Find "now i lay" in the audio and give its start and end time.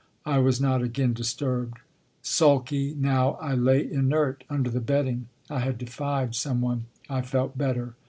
2.97-3.87